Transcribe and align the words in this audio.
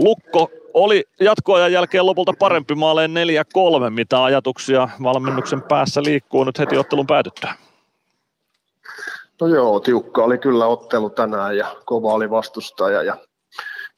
Lukko 0.00 0.50
oli 0.74 1.04
jatkoajan 1.20 1.72
jälkeen 1.72 2.06
lopulta 2.06 2.32
parempi 2.38 2.74
maaleen 2.74 3.10
4-3. 3.88 3.90
Mitä 3.90 4.24
ajatuksia 4.24 4.88
valmennuksen 5.02 5.62
päässä 5.62 6.02
liikkuu 6.02 6.44
nyt 6.44 6.58
heti 6.58 6.78
ottelun 6.78 7.06
päätyttyä? 7.06 7.54
No 9.40 9.46
joo, 9.46 9.80
tiukka 9.80 10.24
oli 10.24 10.38
kyllä 10.38 10.66
ottelu 10.66 11.10
tänään 11.10 11.56
ja 11.56 11.76
kova 11.84 12.12
oli 12.12 12.30
vastustaja 12.30 13.02
ja, 13.02 13.16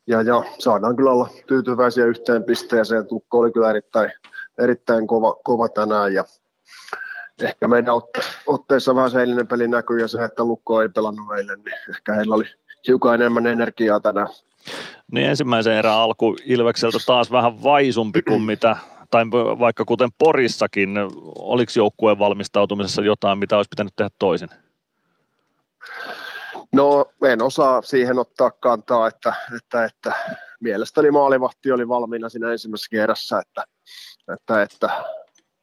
ja, 0.06 0.22
ja 0.22 0.42
saadaan 0.58 0.96
kyllä 0.96 1.10
olla 1.10 1.28
tyytyväisiä 1.46 2.06
yhteen 2.06 2.44
pisteeseen. 2.44 3.06
Tukko 3.06 3.38
oli 3.38 3.52
kyllä 3.52 3.70
erittäin, 3.70 4.12
erittäin 4.58 5.06
kova, 5.06 5.34
kova 5.44 5.68
tänään 5.68 6.14
ja 6.14 6.24
ehkä 7.42 7.68
meidän 7.68 7.94
otte, 7.94 8.20
otteessa 8.46 8.94
vähän 8.94 9.10
se 9.10 9.20
eilinen 9.20 9.48
peli 9.48 9.68
näkyy 9.68 10.00
ja 10.00 10.08
se, 10.08 10.24
että 10.24 10.44
Lukko 10.44 10.82
ei 10.82 10.88
pelannut 10.88 11.36
eilen, 11.36 11.62
niin 11.64 11.76
ehkä 11.90 12.14
heillä 12.14 12.34
oli 12.34 12.44
hiukan 12.88 13.14
enemmän 13.14 13.46
energiaa 13.46 14.00
tänään. 14.00 14.28
Niin 15.12 15.28
ensimmäisen 15.28 15.72
erän 15.72 15.94
alku 15.94 16.36
Ilvekseltä 16.44 16.98
taas 17.06 17.32
vähän 17.32 17.62
vaisumpi 17.62 18.22
kuin 18.22 18.42
mitä, 18.52 18.76
tai 19.10 19.24
vaikka 19.58 19.84
kuten 19.84 20.08
Porissakin, 20.18 20.90
oliko 21.38 21.72
joukkueen 21.76 22.18
valmistautumisessa 22.18 23.02
jotain, 23.02 23.38
mitä 23.38 23.56
olisi 23.56 23.68
pitänyt 23.68 23.96
tehdä 23.96 24.10
toisin? 24.18 24.48
No 26.72 27.06
en 27.24 27.42
osaa 27.42 27.82
siihen 27.82 28.18
ottaa 28.18 28.50
kantaa, 28.50 29.08
että, 29.08 29.34
että, 29.56 29.84
että 29.84 30.12
mielestäni 30.60 31.10
maalivahti 31.10 31.72
oli 31.72 31.88
valmiina 31.88 32.28
siinä 32.28 32.52
ensimmäisessä 32.52 32.90
kerrassa, 32.90 33.40
että, 33.40 33.64
että, 34.34 34.62
että 34.62 35.04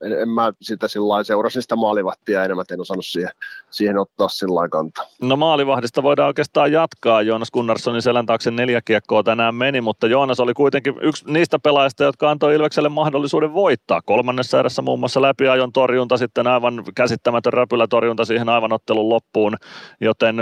en, 0.01 0.21
en 0.21 0.29
mä 0.29 0.53
sitä 0.61 0.87
sillä 0.87 1.23
seurasin 1.23 1.61
sitä 1.61 1.75
maalivahtia 1.75 2.43
enemmän, 2.43 2.65
en 2.71 2.81
osannut 2.81 3.05
siihen, 3.05 3.31
siihen 3.69 3.97
ottaa 3.97 4.27
sillä 4.27 4.69
kantaa. 4.69 5.05
No 5.21 5.35
maalivahdista 5.35 6.03
voidaan 6.03 6.27
oikeastaan 6.27 6.71
jatkaa. 6.71 7.21
Joonas 7.21 7.51
Gunnarssonin 7.51 8.01
selän 8.01 8.25
taakse 8.25 8.51
neljä 8.51 8.81
kiekkoa 8.85 9.23
tänään 9.23 9.55
meni, 9.55 9.81
mutta 9.81 10.07
Joonas 10.07 10.39
oli 10.39 10.53
kuitenkin 10.53 10.95
yksi 11.01 11.25
niistä 11.27 11.59
pelaajista, 11.59 12.03
jotka 12.03 12.29
antoi 12.31 12.55
Ilvekselle 12.55 12.89
mahdollisuuden 12.89 13.53
voittaa. 13.53 14.01
Kolmannessa 14.01 14.59
erässä 14.59 14.81
muun 14.81 14.99
muassa 14.99 15.21
läpiajon 15.21 15.71
torjunta, 15.73 16.17
sitten 16.17 16.47
aivan 16.47 16.83
käsittämätön 16.95 17.53
räpylätorjunta 17.53 18.25
siihen 18.25 18.49
aivan 18.49 18.73
ottelun 18.73 19.09
loppuun, 19.09 19.57
joten 20.01 20.35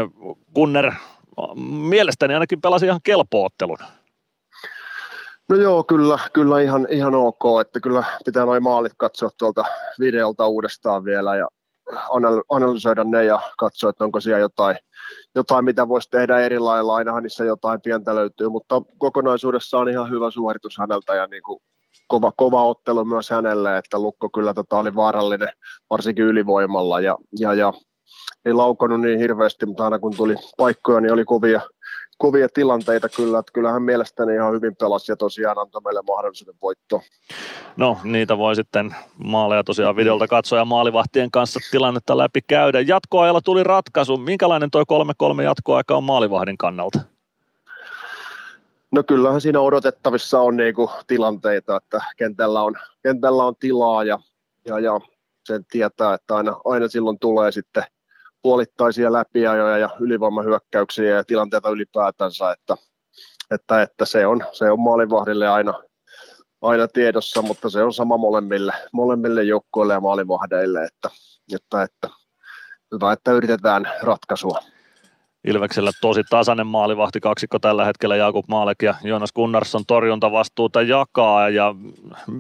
Gunner 0.56 0.92
mielestäni 1.66 2.34
ainakin 2.34 2.62
pelasi 2.62 2.86
ihan 2.86 3.00
kelpoottelun. 3.04 3.78
No 5.50 5.56
joo, 5.56 5.84
kyllä, 5.84 6.20
kyllä 6.34 6.62
ihan, 6.62 6.88
ihan 6.90 7.16
ok, 7.16 7.42
että 7.62 7.80
kyllä 7.80 8.04
pitää 8.26 8.46
noin 8.46 8.64
maalit 8.64 8.94
katsoa 8.98 9.30
tuolta 9.40 9.64
videolta 10.00 10.48
uudestaan 10.48 11.06
vielä 11.06 11.36
ja 11.36 11.48
analysoida 12.50 13.04
ne 13.04 13.24
ja 13.24 13.42
katsoa, 13.58 13.90
että 13.90 14.04
onko 14.04 14.20
siellä 14.20 14.40
jotain, 14.40 14.78
jotain 15.36 15.66
mitä 15.66 15.88
voisi 15.88 16.10
tehdä 16.10 16.40
eri 16.40 16.60
lailla. 16.60 16.96
Ainahan 16.96 17.24
niissä 17.24 17.46
jotain 17.46 17.82
pientä 17.82 18.16
löytyy, 18.16 18.50
mutta 18.50 18.82
kokonaisuudessa 18.98 19.78
on 19.78 19.90
ihan 19.90 20.10
hyvä 20.10 20.32
suoritus 20.32 20.78
häneltä 20.78 21.16
ja 21.16 21.28
niin 21.28 21.44
kuin 21.44 21.60
kova, 22.08 22.32
kova 22.32 22.64
ottelu 22.64 23.06
myös 23.06 23.30
hänelle, 23.30 23.78
että 23.78 24.00
Lukko 24.00 24.30
kyllä 24.30 24.54
tota 24.54 24.78
oli 24.78 24.96
vaarallinen 24.96 25.50
varsinkin 25.90 26.26
ylivoimalla 26.26 27.00
ja, 27.00 27.18
ja, 27.40 27.54
ja 27.54 27.74
ei 28.46 28.54
laukonut 28.54 29.02
niin 29.02 29.20
hirveästi, 29.20 29.66
mutta 29.66 29.84
aina 29.84 30.00
kun 30.00 30.16
tuli 30.18 30.36
paikkoja, 30.58 31.02
niin 31.02 31.14
oli 31.14 31.26
kovia, 31.26 31.62
kovia 32.18 32.50
tilanteita 32.54 33.10
kyllä, 33.10 33.40
että 33.40 33.52
kyllähän 33.54 33.82
mielestäni 33.82 34.34
ihan 34.34 34.54
hyvin 34.54 34.76
pelasi 34.76 35.12
ja 35.12 35.16
tosiaan 35.16 35.60
antoi 35.60 35.82
meille 35.82 36.02
mahdollisuuden 36.08 36.56
voittoa. 36.62 37.02
No 37.78 37.98
niitä 38.04 38.38
voi 38.38 38.56
sitten 38.56 38.96
maaleja 39.24 39.64
tosiaan 39.64 39.96
videolta 39.96 40.28
katsoa 40.28 40.60
ja 40.60 40.66
maalivahtien 40.66 41.32
kanssa 41.32 41.60
tilannetta 41.72 42.18
läpi 42.18 42.42
käydä. 42.42 42.82
Jatkoajalla 42.82 43.42
tuli 43.42 43.64
ratkaisu. 43.64 44.18
Minkälainen 44.18 44.72
tuo 44.72 44.84
3-3 44.84 45.42
jatkoaika 45.42 45.98
on 45.98 46.04
maalivahdin 46.04 46.58
kannalta? 46.58 47.00
No 48.92 49.04
kyllähän 49.04 49.42
siinä 49.42 49.60
odotettavissa 49.60 50.40
on 50.40 50.58
niinku 50.58 50.92
tilanteita, 51.08 51.76
että 51.76 52.02
kentällä 52.18 52.62
on, 52.62 52.76
kentällä 53.04 53.44
on 53.44 53.56
tilaa 53.56 54.04
ja, 54.04 54.20
ja, 54.66 54.80
ja 54.80 55.00
sen 55.46 55.66
tietää, 55.66 56.14
että 56.14 56.36
aina, 56.36 56.56
aina 56.66 56.88
silloin 56.88 57.20
tulee 57.20 57.52
sitten– 57.52 57.84
puolittaisia 58.42 59.14
läpiajoja 59.14 59.78
ja 59.78 59.90
ylivoimahyökkäyksiä 60.00 61.16
ja 61.16 61.24
tilanteita 61.24 61.70
ylipäätänsä, 61.70 62.52
että, 62.52 62.76
että, 63.52 63.82
että 63.82 64.06
se, 64.06 64.28
on, 64.28 64.44
se 64.52 64.72
on 64.72 64.80
maalivahdille 64.80 65.48
aina, 65.48 65.84
aina 66.62 66.88
tiedossa, 66.88 67.42
mutta 67.42 67.70
se 67.70 67.84
on 67.84 67.94
sama 67.94 68.18
molemmille, 68.18 68.74
molemmille 68.94 69.44
joukkoille 69.44 69.94
ja 69.94 70.00
maalivahdeille, 70.00 70.84
että, 70.84 71.10
että, 71.56 71.82
että 71.82 72.10
hyvä, 72.92 73.14
että 73.14 73.32
yritetään 73.32 73.92
ratkaisua. 74.02 74.60
Ilveksellä 75.48 75.92
tosi 76.02 76.22
tasainen 76.30 76.68
maalivahti 76.68 77.20
kaksikko 77.20 77.60
tällä 77.60 77.86
hetkellä 77.86 78.16
Jakub 78.16 78.46
Maalek 78.48 78.82
ja 78.82 78.96
Jonas 79.04 79.34
Gunnarsson 79.34 79.86
torjuntavastuuta 79.88 80.82
jakaa 80.82 81.50
ja 81.50 81.76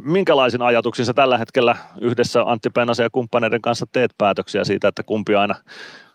minkälaisin 0.03 0.61
ajatuksin 0.61 1.05
sä 1.05 1.13
tällä 1.13 1.37
hetkellä 1.37 1.75
yhdessä 2.01 2.43
Antti 2.45 2.69
Pennasen 2.69 3.03
ja 3.03 3.09
kumppaneiden 3.11 3.61
kanssa 3.61 3.85
teet 3.91 4.11
päätöksiä 4.17 4.63
siitä, 4.63 4.87
että 4.87 5.03
kumpi 5.03 5.35
aina 5.35 5.55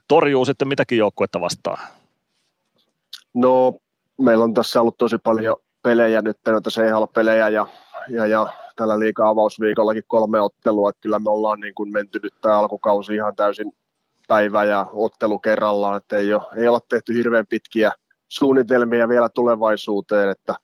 torjuu 0.09 0.45
sitten 0.45 0.69
mitäkin 0.69 0.99
joukkuetta 0.99 1.41
vastaan? 1.41 1.79
No 3.35 3.75
meillä 4.21 4.45
on 4.45 4.55
tässä 4.55 4.81
ollut 4.81 4.99
tosi 4.99 5.19
paljon 5.19 5.57
pelejä 5.83 6.23
nyt, 6.23 6.39
noita 6.47 6.71
CHL-pelejä 6.71 7.49
ja, 7.49 7.67
ja, 8.09 8.27
ja 8.27 8.47
tällä 8.77 8.99
liikaa 8.99 9.29
avausviikollakin 9.29 10.05
kolme 10.07 10.41
ottelua, 10.41 10.91
että 10.91 11.01
kyllä 11.03 11.19
me 11.19 11.31
ollaan 11.31 11.61
niin 11.61 11.75
kuin 11.75 11.93
menty 11.93 12.21
nyt 12.23 12.35
tämä 12.41 12.59
alkukausi 12.59 13.15
ihan 13.15 13.37
täysin 13.37 13.73
päivä 14.32 14.65
ja 14.65 14.87
ottelu 14.93 15.38
kerrallaan, 15.38 15.97
että 15.97 16.16
ei, 16.16 16.34
ole, 16.34 16.43
ei 16.56 16.69
ole 16.69 16.81
tehty 16.88 17.15
hirveän 17.15 17.47
pitkiä 17.47 17.93
suunnitelmia 18.28 19.09
vielä 19.09 19.28
tulevaisuuteen, 19.28 20.31
että 20.31 20.54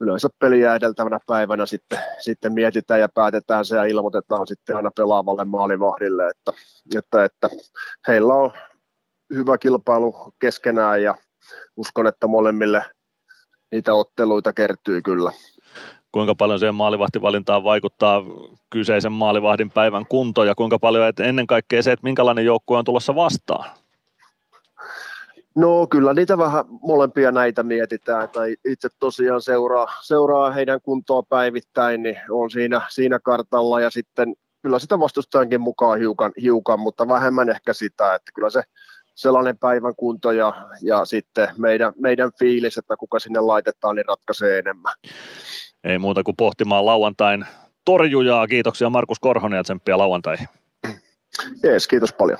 yleensä 0.00 0.28
peliä 0.38 0.74
edeltävänä 0.74 1.18
päivänä 1.26 1.66
sitten, 1.66 1.98
sitten 2.18 2.52
mietitään 2.52 3.00
ja 3.00 3.08
päätetään 3.14 3.64
se 3.64 3.76
ja 3.76 3.84
ilmoitetaan 3.84 4.46
sitten 4.46 4.76
aina 4.76 4.90
pelaavalle 4.96 5.44
maalivahdille, 5.44 6.28
että, 6.28 6.52
että, 6.98 7.24
että 7.24 7.48
heillä 8.08 8.34
on 8.34 8.52
hyvä 9.34 9.58
kilpailu 9.58 10.34
keskenään 10.38 11.02
ja 11.02 11.14
uskon, 11.76 12.06
että 12.06 12.26
molemmille 12.26 12.84
niitä 13.72 13.94
otteluita 13.94 14.52
kertyy 14.52 15.02
kyllä 15.02 15.32
kuinka 16.14 16.34
paljon 16.34 16.58
siihen 16.58 16.74
maalivahtivalintaan 16.74 17.64
vaikuttaa 17.64 18.22
kyseisen 18.70 19.12
maalivahdin 19.12 19.70
päivän 19.70 20.06
kunto 20.06 20.44
ja 20.44 20.54
kuinka 20.54 20.78
paljon 20.78 21.08
että 21.08 21.24
ennen 21.24 21.46
kaikkea 21.46 21.82
se, 21.82 21.92
että 21.92 22.04
minkälainen 22.04 22.44
joukkue 22.44 22.78
on 22.78 22.84
tulossa 22.84 23.14
vastaan? 23.14 23.70
No 25.54 25.86
kyllä 25.86 26.14
niitä 26.14 26.38
vähän 26.38 26.64
molempia 26.82 27.32
näitä 27.32 27.62
mietitään, 27.62 28.28
tai 28.28 28.56
itse 28.64 28.88
tosiaan 28.98 29.42
seuraa, 29.42 29.86
seuraa 30.02 30.50
heidän 30.50 30.80
kuntoa 30.80 31.22
päivittäin, 31.22 32.02
niin 32.02 32.16
on 32.30 32.50
siinä, 32.50 32.80
siinä 32.88 33.18
kartalla 33.18 33.80
ja 33.80 33.90
sitten 33.90 34.34
kyllä 34.62 34.78
sitä 34.78 35.00
vastustajankin 35.00 35.60
mukaan 35.60 35.98
hiukan, 35.98 36.32
hiukan, 36.42 36.80
mutta 36.80 37.08
vähemmän 37.08 37.50
ehkä 37.50 37.72
sitä, 37.72 38.14
että 38.14 38.32
kyllä 38.34 38.50
se 38.50 38.62
sellainen 39.14 39.58
päivän 39.58 39.94
kunto 39.96 40.32
ja, 40.32 40.52
ja 40.82 41.04
sitten 41.04 41.48
meidän, 41.58 41.92
meidän 41.96 42.30
fiilis, 42.38 42.78
että 42.78 42.96
kuka 42.96 43.18
sinne 43.18 43.40
laitetaan, 43.40 43.96
niin 43.96 44.06
ratkaisee 44.08 44.58
enemmän. 44.58 44.94
Ei 45.84 45.98
muuta 45.98 46.22
kuin 46.22 46.36
pohtimaan 46.36 46.86
lauantain 46.86 47.46
torjujaa. 47.84 48.46
Kiitoksia 48.46 48.90
Markus 48.90 49.20
Korhonen 49.20 49.56
ja 49.56 49.62
tsemppiä 49.62 49.98
lauantaihin. 49.98 50.48
Jees, 51.62 51.86
kiitos 51.88 52.12
paljon. 52.12 52.38